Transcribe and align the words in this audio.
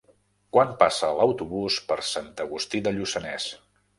Quan 0.55 0.71
passa 0.79 1.09
l'autobús 1.19 1.77
per 1.91 1.99
Sant 2.13 2.31
Agustí 2.47 2.83
de 2.87 2.97
Lluçanès? 2.99 3.49